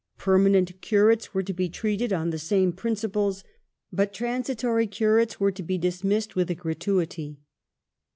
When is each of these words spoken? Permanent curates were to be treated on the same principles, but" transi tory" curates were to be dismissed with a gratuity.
Permanent 0.17 0.81
curates 0.81 1.31
were 1.35 1.43
to 1.43 1.53
be 1.53 1.69
treated 1.69 2.11
on 2.11 2.31
the 2.31 2.39
same 2.39 2.73
principles, 2.73 3.43
but" 3.93 4.11
transi 4.15 4.57
tory" 4.57 4.87
curates 4.97 5.39
were 5.39 5.51
to 5.51 5.61
be 5.61 5.77
dismissed 5.77 6.35
with 6.35 6.49
a 6.49 6.55
gratuity. 6.55 7.37